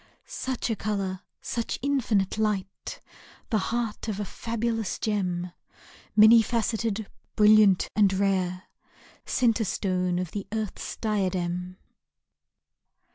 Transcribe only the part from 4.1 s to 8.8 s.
a fabulous gem, Many faceted, brilliant and rare.